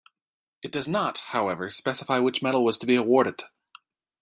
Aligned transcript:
It 0.63 0.71
does 0.71 0.87
not, 0.87 1.19
however, 1.27 1.69
specify 1.69 2.17
which 2.17 2.41
medal 2.41 2.63
was 2.63 2.79
to 2.79 2.87
be 2.87 2.95
awarded. 2.95 3.43